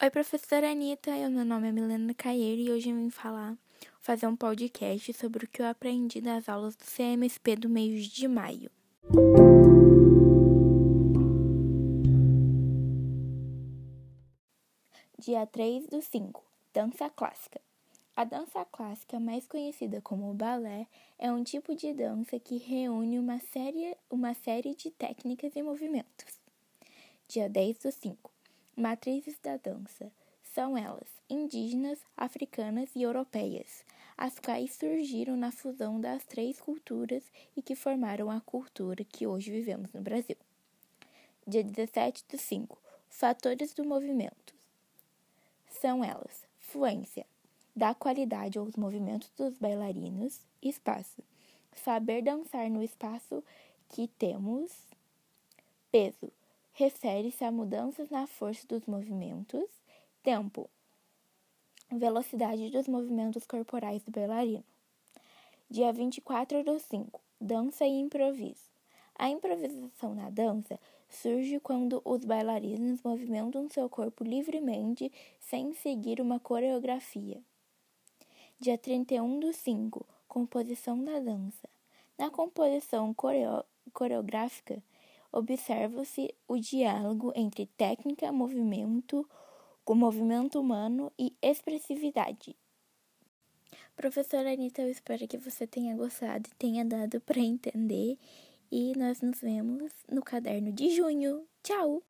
Oi, 0.00 0.10
professora 0.10 0.70
Anitta, 0.70 1.10
meu 1.28 1.44
nome 1.44 1.66
é 1.66 1.72
Milena 1.72 2.14
Caeiro 2.14 2.60
e 2.60 2.70
hoje 2.70 2.88
eu 2.88 2.94
vim 2.94 3.10
falar, 3.10 3.58
fazer 3.98 4.28
um 4.28 4.36
podcast 4.36 5.12
sobre 5.12 5.44
o 5.44 5.48
que 5.48 5.60
eu 5.60 5.66
aprendi 5.66 6.20
nas 6.20 6.48
aulas 6.48 6.76
do 6.76 6.84
CMSP 6.84 7.56
do 7.56 7.68
mês 7.68 8.06
de 8.06 8.28
maio. 8.28 8.70
Dia 15.18 15.44
3 15.44 15.88
do 15.88 16.00
5, 16.00 16.44
Dança 16.72 17.10
Clássica. 17.10 17.60
A 18.14 18.22
dança 18.22 18.64
clássica, 18.66 19.18
mais 19.18 19.48
conhecida 19.48 20.00
como 20.00 20.32
balé, 20.32 20.86
é 21.18 21.32
um 21.32 21.42
tipo 21.42 21.74
de 21.74 21.92
dança 21.92 22.38
que 22.38 22.56
reúne 22.56 23.18
uma 23.18 23.40
série, 23.40 23.96
uma 24.08 24.32
série 24.32 24.76
de 24.76 24.92
técnicas 24.92 25.56
e 25.56 25.62
movimentos. 25.62 26.38
Dia 27.26 27.48
10 27.48 27.78
do 27.78 27.90
5, 27.90 28.37
Matrizes 28.78 29.36
da 29.42 29.56
dança 29.56 30.08
são 30.40 30.78
elas 30.78 31.08
indígenas, 31.28 31.98
africanas 32.16 32.88
e 32.94 33.02
europeias, 33.02 33.84
as 34.16 34.38
quais 34.38 34.72
surgiram 34.76 35.36
na 35.36 35.50
fusão 35.50 36.00
das 36.00 36.24
três 36.24 36.60
culturas 36.60 37.24
e 37.56 37.60
que 37.60 37.74
formaram 37.74 38.30
a 38.30 38.40
cultura 38.40 39.02
que 39.02 39.26
hoje 39.26 39.50
vivemos 39.50 39.92
no 39.92 40.00
Brasil. 40.00 40.36
Dia 41.44 41.64
17 41.64 42.24
do 42.30 42.38
5. 42.38 42.78
Fatores 43.10 43.74
do 43.74 43.84
movimento. 43.84 44.54
São 45.68 46.04
elas: 46.04 46.46
fluência, 46.60 47.26
dar 47.74 47.96
qualidade 47.96 48.60
aos 48.60 48.76
movimentos 48.76 49.28
dos 49.36 49.58
bailarinos, 49.58 50.40
espaço, 50.62 51.20
saber 51.74 52.22
dançar 52.22 52.70
no 52.70 52.84
espaço 52.84 53.42
que 53.88 54.06
temos, 54.06 54.70
peso, 55.90 56.30
refere-se 56.78 57.42
a 57.42 57.50
mudanças 57.50 58.08
na 58.08 58.28
força 58.28 58.64
dos 58.68 58.86
movimentos, 58.86 59.68
tempo, 60.22 60.70
velocidade 61.90 62.70
dos 62.70 62.86
movimentos 62.86 63.44
corporais 63.44 64.00
do 64.04 64.12
bailarino. 64.12 64.62
Dia 65.68 65.92
24 65.92 66.62
do 66.62 66.78
5, 66.78 67.20
dança 67.40 67.84
e 67.84 67.98
improviso. 67.98 68.70
A 69.16 69.28
improvisação 69.28 70.14
na 70.14 70.30
dança 70.30 70.78
surge 71.10 71.58
quando 71.58 72.00
os 72.04 72.24
bailarinos 72.24 73.02
movimentam 73.02 73.68
seu 73.68 73.88
corpo 73.90 74.22
livremente 74.22 75.10
sem 75.40 75.74
seguir 75.74 76.20
uma 76.20 76.38
coreografia. 76.38 77.42
Dia 78.60 78.78
31 78.78 79.40
do 79.40 79.52
5, 79.52 80.06
composição 80.28 81.02
da 81.02 81.18
dança. 81.18 81.68
Na 82.16 82.30
composição 82.30 83.12
coreo 83.12 83.64
coreográfica, 83.92 84.80
observa-se 85.32 86.34
o 86.46 86.58
diálogo 86.58 87.32
entre 87.34 87.66
técnica, 87.76 88.32
movimento, 88.32 89.28
o 89.84 89.94
movimento 89.94 90.60
humano 90.60 91.12
e 91.18 91.34
expressividade. 91.42 92.56
Professora 93.96 94.52
Anitta, 94.52 94.82
eu 94.82 94.90
espero 94.90 95.26
que 95.26 95.38
você 95.38 95.66
tenha 95.66 95.96
gostado 95.96 96.48
e 96.48 96.54
tenha 96.56 96.84
dado 96.84 97.20
para 97.20 97.40
entender. 97.40 98.16
E 98.70 98.92
nós 98.96 99.20
nos 99.20 99.40
vemos 99.40 99.92
no 100.10 100.22
caderno 100.22 100.70
de 100.72 100.90
junho. 100.90 101.46
Tchau! 101.62 102.02